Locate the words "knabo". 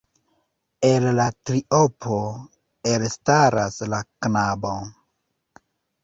4.25-4.73